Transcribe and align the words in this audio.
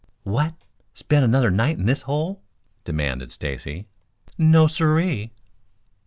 "What, 0.23 0.55
spend 0.95 1.23
another 1.25 1.51
night 1.51 1.77
in 1.77 1.85
this 1.85 2.01
hole?" 2.01 2.41
demanded 2.85 3.31
Stacy. 3.31 3.85
"No, 4.35 4.65
sirree." 4.65 5.31